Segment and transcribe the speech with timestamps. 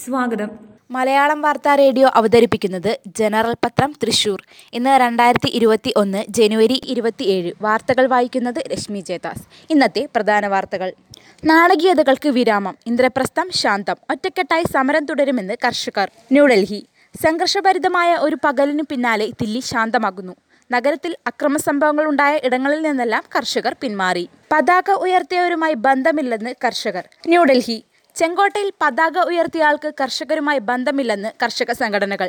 [0.00, 0.50] സ്വാഗതം
[0.90, 2.88] മലയാളം വാർത്താ റേഡിയോ അവതരിപ്പിക്കുന്നത്
[3.18, 4.40] ജനറൽ പത്രം തൃശൂർ
[4.72, 9.44] ഇന്ന് രണ്ടായിരത്തി ഇരുപത്തി ഒന്ന് ജനുവരി ഇരുപത്തിയേഴ് വാർത്തകൾ വായിക്കുന്നത് രശ്മി ജേതാസ്
[9.70, 10.90] ഇന്നത്തെ പ്രധാന വാർത്തകൾ
[11.42, 16.80] നാടകീയതകൾക്ക് വിരാമം ഇന്ദ്രപ്രസ്ഥം ശാന്തം ഒറ്റക്കെട്ടായി സമരം തുടരുമെന്ന് കർഷകർ ന്യൂഡൽഹി
[17.14, 20.34] സംഘർഷഭരിതമായ ഒരു പകലിനു പിന്നാലെ ദില്ലി ശാന്തമാകുന്നു
[20.70, 24.24] നഗരത്തിൽ അക്രമ സംഭവങ്ങൾ ഉണ്ടായ ഇടങ്ങളിൽ നിന്നെല്ലാം കർഷകർ പിന്മാറി
[24.52, 27.76] പതാക ഉയർത്തിയവരുമായി ബന്ധമില്ലെന്ന് കർഷകർ ന്യൂഡൽഹി
[28.16, 32.28] ചെങ്കോട്ടയിൽ പതാക ഉയർത്തിയയാൾക്ക് കർഷകരുമായി ബന്ധമില്ലെന്ന് കർഷക സംഘടനകൾ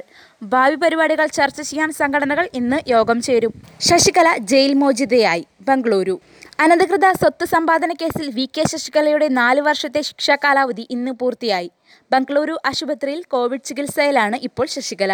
[0.46, 3.54] ഭാവി പരിപാടികൾ ചർച്ച ചെയ്യാൻ സംഘടനകൾ ഇന്ന് യോഗം ചേരും
[3.82, 6.16] ശശികല ജയിൽ മോചിതയായി ബംഗളൂരു
[6.60, 11.70] അനധികൃത സ്വത്ത് സമ്പാദന കേസിൽ വി കെ ശശികലയുടെ നാല് വർഷത്തെ ശിക്ഷാ കാലാവധി ഇന്ന് പൂർത്തിയായി
[12.12, 15.14] ബംഗളൂരു ആശുപത്രിയിൽ കോവിഡ് ചികിത്സയിലാണ് ഇപ്പോൾ Sasikala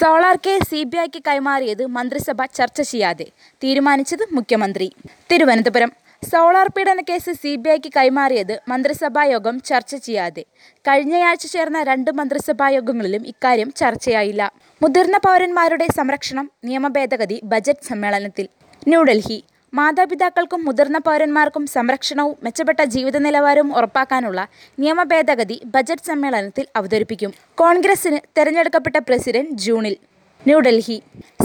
[0.00, 3.26] solar case C B ഐക്ക് കൈമാറിയത് മന്ത്രിസഭ ചർച്ച ചെയ്യാതെ
[3.62, 4.88] തീരുമാനിച്ചത് മുഖ്യമന്ത്രി
[5.30, 5.92] തിരുവനന്തപുരം
[6.22, 10.42] സോളാർ പീഡന കേസ് സി ബി ഐക്ക് കൈമാറിയത് മന്ത്രിസഭാ യോഗം ചർച്ച ചെയ്യാതെ
[10.84, 14.42] കഴിഞ്ഞയാഴ്ച ചേർന്ന രണ്ട് മന്ത്രിസഭാ യോഗങ്ങളിലും ഇക്കാര്യം ചർച്ചയായില്ല
[14.80, 18.48] മുതിർന്ന പൗരന്മാരുടെ സംരക്ഷണം നിയമഭേദഗതി ബജറ്റ് സമ്മേളനത്തിൽ
[18.82, 19.38] ന്യൂഡൽഹി
[19.72, 24.40] മാതാപിതാക്കൾക്കും മുതിർന്ന പൗരന്മാർക്കും സംരക്ഷണവും മെച്ചപ്പെട്ട ജീവിത നിലവാരവും ഉറപ്പാക്കാനുള്ള
[24.78, 29.96] നിയമ ബജറ്റ് സമ്മേളനത്തിൽ അവതരിപ്പിക്കും കോൺഗ്രസിന് തെരഞ്ഞെടുക്കപ്പെട്ട പ്രസിഡന്റ് ജൂണിൽ
[30.46, 30.96] ന്യൂഡൽഹി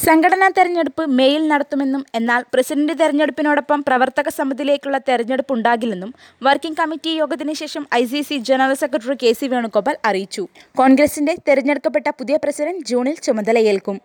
[0.04, 6.12] സംഘടനാ തെരഞ്ഞെടുപ്പ് മേയിൽ നടത്തുമെന്നും എന്നാൽ പ്രസിഡന്റ് തെരഞ്ഞെടുപ്പിനോടൊപ്പം പ്രവർത്തക സമിതിയിലേക്കുള്ള തെരഞ്ഞെടുപ്പ് ഉണ്ടാകില്ലെന്നും
[6.42, 10.46] വർക്കിംഗ് കമ്മിറ്റി യോഗത്തിന് ശേഷം I C C general secretary K C Venugopal അറിയിച്ചു
[10.78, 14.00] കോൺഗ്രസിന്റെ തെരഞ്ഞെടുക്കപ്പെട്ട പുതിയ പ്രസിഡന്റ് ജൂണിൽ ചുമതലയേൽക്കും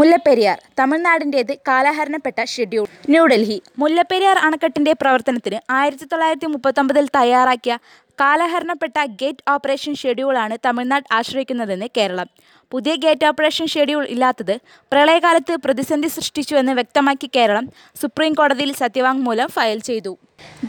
[0.00, 7.76] മുല്ലപ്പെരിയാർ തമിഴ്നാടിൻ്റേത് കാലഹരണപ്പെട്ട ഷെഡ്യൂൾ ന്യൂഡൽഹി മുല്ലപ്പെരിയാർ അണക്കെട്ടിന്റെ പ്രവർത്തനത്തിന് ആയിരത്തി തൊള്ളായിരത്തി മുപ്പത്തൊമ്പതിൽ തയ്യാറാക്കിയ
[8.18, 12.28] കാലഹരണപ്പെട്ട ഗേറ്റ് ഓപ്പറേഷൻ ഷെഡ്യൂളാണ് തമിഴ്നാട് ആശ്രയിക്കുന്നതെന്ന് കേരളം
[12.72, 14.54] പുതിയ ഗേറ്റ് ഓപ്പറേഷൻ ഷെഡ്യൂൾ ഇല്ലാത്തത്
[14.92, 17.66] പ്രളയകാലത്ത് പ്രതിസന്ധി സൃഷ്ടിച്ചുവെന്ന് വ്യക്തമാക്കി കേരളം
[17.96, 20.12] സുപ്രീം കോടതിയിൽ സത്യവാങ്മൂലം ഫയൽ ചെയ്തു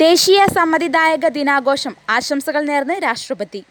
[0.00, 3.61] ദേശീയ സമ്മതിദായക ദിനാഘോഷം ആശംസകൾ നേർന്ന് രാഷ്ട്രപതി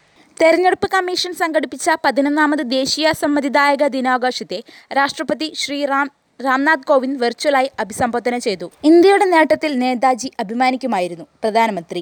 [0.37, 4.59] തെരഞ്ഞെടുപ്പ് കമ്മീഷൻ സംഘടിപ്പിച്ച പതിനൊന്നാമത് ദേശീയ സമ്മതിദായക ദിനാഘോഷത്തെ
[4.91, 6.07] രാഷ്ട്രപതി ശ്രീ റാം
[6.39, 12.01] രാംനാഥ് കോവിന്ദ് വെർച്വലായി അഭിസംബോധന ചെയ്തു ഇന്ത്യയുടെ നേട്ടത്തിൽ നേതാജി അഭിമാനിക്കുമായിരുന്നു പ്രധാനമന്ത്രി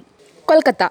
[0.48, 0.84] കൊൽക്കത്ത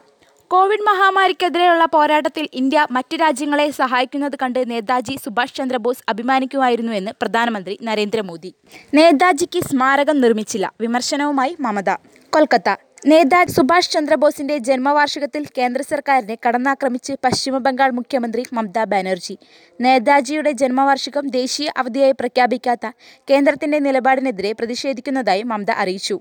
[0.51, 8.51] കോവിഡ് മഹാമാരിക്കെതിരെയുള്ള പോരാട്ടത്തിൽ ഇന്ത്യ മറ്റ് രാജ്യങ്ങളെ സഹായിക്കുന്നത് കണ്ട് നേതാജി സുഭാഷ് ചന്ദ്രബോസ് അഭിമാനിക്കുമായിരുന്നുവെന്ന് പ്രധാനമന്ത്രി നരേന്ദ്രമോദി
[8.93, 11.93] നേതാജിക്ക് സ്മാരകം നിർമ്മിച്ചില്ല വിമർശനവുമായി മമത
[12.33, 12.71] കൊൽക്കത്ത
[13.05, 19.35] നേതാജി സുഭാഷ് ചന്ദ്രബോസിന്റെ ജന്മവാർഷികത്തിൽ കേന്ദ്ര സർക്കാരിനെ കടന്നാക്രമിച്ച് പശ്ചിമബംഗാൾ മുഖ്യമന്ത്രി മമതാ ബാനർജി
[19.81, 22.87] നേതാജിയുടെ ജന്മവാർഷികം ദേശീയ അവധിയായി പ്രഖ്യാപിക്കാത്ത
[23.29, 26.17] കേന്ദ്രത്തിന്റെ നിലപാടിനെതിരെ പ്രതിഷേധിക്കുന്നതായി മമത അറിയിച്ചു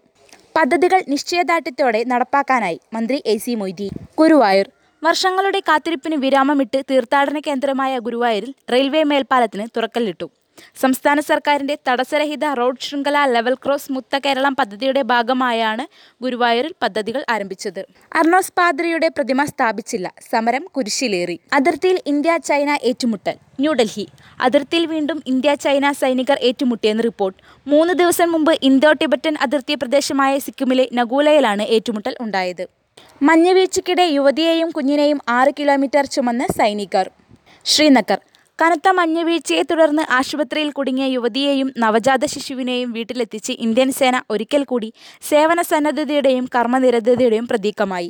[0.56, 4.68] പദ്ധതികൾ നിശ്ചയദാർഢ്യത്തോടെ നടപ്പാക്കാനായി മന്ത്രി എ സി മൊയ്തീൻ ഗുരുവായൂർ
[5.02, 10.28] വർഷങ്ങളുടെ കാത്തിരിപ്പിന് വിരാമമിട്ട് തീർത്ഥാടന കേന്ദ്രമായ ഗുരുവായൂരിൽ റെയിൽവേ മേൽപ്പാലത്തിന് തുറക്കല്ലിട്ടു
[10.82, 15.84] സംസ്ഥാന സർക്കാരിൻ്റെ തടസ്സരഹിത റോഡ് ശൃംഖല ലെവൽ ക്രോസ് മുത്ത കേരളം പദ്ധതിയുടെ ഭാഗമായാണ്
[16.22, 17.82] ഗുരുവായൂരിൽ പദ്ധതികൾ ആരംഭിച്ചത്
[18.12, 24.06] അർണോസ് പാദ്രയുടെ പ്രതിമ സ്ഥാപിച്ചില്ല സമരം കുരിശിലേറി അതിർത്തിയിൽ ഇന്ത്യ ചൈന ഏറ്റുമുട്ടൽ ന്യൂഡൽഹി
[24.40, 27.40] അതിർത്തിയിൽ വീണ്ടും ഇന്ത്യ ചൈന സൈനികർ ഏറ്റുമുട്ടിയെന്ന് റിപ്പോർട്ട്
[27.68, 32.66] മൂന്ന് ദിവസം മുമ്പ് ഇന്തോ ടിബറ്റൻ അതിർത്തി പ്രദേശമായ സിക്കിമിലെ നഗൂലയിലാണ് ഏറ്റുമുട്ടൽ ഉണ്ടായത്
[33.22, 37.08] മഞ്ഞുവീഴ്ചയ്ക്കിടെ യുവതിയെയും കുഞ്ഞിനെയും ആറ് കിലോമീറ്റർ ചുമന്ന് സൈനികർ
[37.66, 38.20] ശ്രീനഗർ
[38.64, 44.90] കനത്ത മഞ്ഞുവീഴ്ചയെ തുടർന്ന് ആശുപത്രിയിൽ കുടുങ്ങിയ യുവതിയെയും നവജാത ശിശുവിനെയും വീട്ടിലെത്തിച്ച് ഇന്ത്യൻ സേന ഒരിക്കൽ കൂടി
[45.24, 48.10] സേവന സന്നദ്ധതയുടെയും കർമ്മനിരതയുടെയും പ്രതീകമായി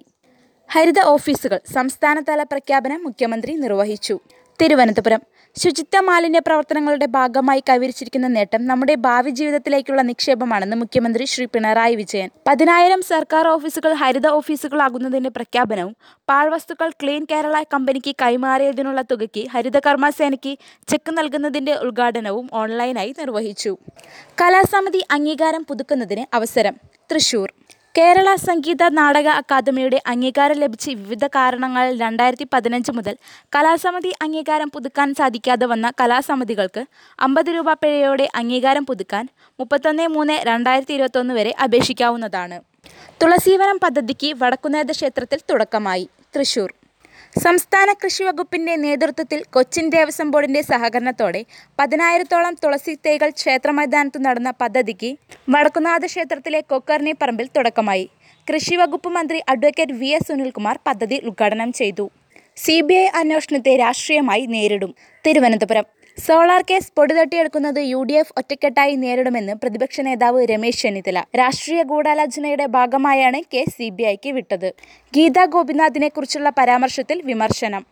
[0.69, 4.17] ഹരിത ഓഫീസുകൾ സംസ്ഥാനതല പ്രഖ്യാപനം മുഖ്യമന്ത്രി നിർവഹിച്ചു
[4.59, 5.21] തിരുവനന്തപുരം
[5.55, 13.01] ശുചിത്വ മാലിന്യ പ്രവർത്തനങ്ങളുടെ ഭാഗമായി കൈവരിച്ചിരിക്കുന്ന നേട്ടം നമ്മുടെ ഭാവി ജീവിതത്തിലേക്കുള്ള നിക്ഷേപമാണെന്ന് മുഖ്യമന്ത്രി ശ്രീ പിണറായി വിജയൻ പതിനായിരം
[13.01, 15.94] സർക്കാർ ഓഫീസുകൾ ഹരിത ഓഫീസുകളാകുന്നതിന്റെ പ്രഖ്യാപനവും
[16.27, 20.53] പാഴ്വസ്തുക്കൾ ക്ലീൻ കേരള കമ്പനിക്ക് കൈമാറിയതിനുള്ള തുകയ്ക്ക് ഹരിത കർമ്മസേനയ്ക്ക്
[20.88, 23.73] ചെക്ക് നൽകുന്നതിന്റെ ഉദ്ഘാടനവും ഓൺലൈനായി നിർവഹിച്ചു
[24.41, 26.77] കലാസമിതി അംഗീകാരം പുതുക്കുന്നതിന് അവസരം
[27.09, 27.49] തൃശൂർ
[27.95, 33.16] കേരള സംഗീത നാടക അക്കാദമിയുടെ അംഗീകാരം ലഭിച്ച് വിവിധ കാരണങ്ങൾ രണ്ടായിരത്തി പതിനഞ്ച് മുതൽ
[33.53, 36.83] കലാസമിതി അംഗീകാരം പുതുക്കാൻ സാധിക്കാതെ വന്ന കലാസമിതികൾക്ക്
[37.19, 39.27] അമ്പത് രൂപ പിഴയോടെ അംഗീകാരം പുതുക്കാൻ
[39.59, 42.57] മുപ്പത്തൊന്ന് മൂന്ന് രണ്ടായിരത്തി ഇരുപത്തൊന്ന് വരെ അപേക്ഷിക്കാവുന്നതാണ്
[43.21, 46.07] തുളസീവനം പദ്ധതിക്ക് വടക്കുനേത ക്ഷേത്രത്തിൽ തുടക്കമായി
[46.29, 46.71] തൃശൂർ
[47.35, 51.41] സംസ്ഥാന കൃഷി വകുപ്പിന്റെ നേതൃത്വത്തിൽ കൊച്ചിൻ ദേവസ്വം ബോർഡിന്റെ സഹകരണത്തോടെ
[51.80, 55.09] പതിനായിരത്തോളം തുളസി തൈകൾ ക്ഷേത്ര മൈതാനത്ത് നടന്ന പദ്ധതിക്ക്
[55.47, 58.06] വടക്കുനാഥ ക്ഷേത്രത്തിലെ കൊക്കർണി പറമ്പിൽ തുടക്കമായി
[58.47, 62.06] കൃഷി വകുപ്പ് മന്ത്രി അഡ്വക്കേറ്റ് വി എസ് സുനിൽകുമാർ പദ്ധതി ഉദ്ഘാടനം ചെയ്തു
[62.57, 64.91] സി ബി ഐ അന്വേഷണത്തെ രാഷ്ട്രീയമായി നേരിടും
[65.25, 65.85] തിരുവനന്തപുരം
[66.18, 73.39] സോളാർ കേസ് പൊടിതട്ടിയെടുക്കുന്നത് യു ഡി എഫ് ഒറ്റക്കെട്ടായി നേരിടുമെന്ന് പ്രതിപക്ഷ നേതാവ് രമേശ് ചെന്നിത്തല രാഷ്ട്രീയ ഗൂഢാലോചനയുടെ ഭാഗമായാണ്
[73.53, 74.68] കേസ് സി ബി ഐക്ക് വിട്ടത്
[75.13, 77.83] ഗീതാ ഗോപിനാഥിനെക്കുറിച്ചുള്ള പരാമർശത്തിൽ വിമർശനം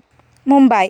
[0.48, 0.86] മുംബൈ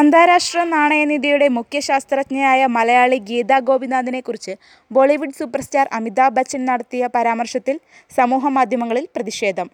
[0.00, 4.54] അന്താരാഷ്ട്ര നാണയനിധിയുടെ മുഖ്യ ശാസ്ത്രജ്ഞയായ മലയാളി ഗീതാ ഗോപിനാഥിനെക്കുറിച്ച്
[4.90, 7.78] ബോളിവുഡ് സൂപ്പർസ്റ്റാർ അമിതാഭ് ബച്ചൻ നടത്തിയ പരാമർശത്തിൽ
[8.10, 9.70] സമൂഹമാധ്യമങ്ങളിൽ പ്രതിഷേധം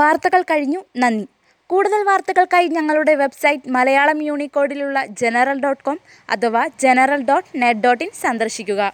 [0.00, 1.26] വാർത്തകൾ കഴിഞ്ഞു നന്ദി
[1.72, 5.98] കൂടുതൽ വാർത്തകൾക്കായി ഞങ്ങളുടെ വെബ്സൈറ്റ് മലയാളം യൂണിക്കോഡിലുള്ള ജനറൽ ഡോട്ട് കോം
[6.28, 8.82] അഥവാ general dot net dot in സന്ദർശിക്കുക